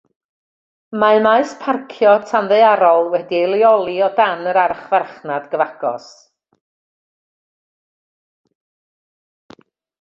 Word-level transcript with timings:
Mae 1.01 1.17
maes 1.25 1.51
parcio 1.65 2.13
tanddaearol 2.31 3.11
wedi'i 3.17 3.43
leoli 3.51 3.95
o 4.07 4.09
dan 4.21 4.49
yr 4.53 4.61
archfarchnad 4.63 5.47
gyfagos. 5.53 6.09